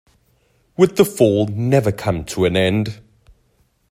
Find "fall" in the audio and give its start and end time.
1.05-1.45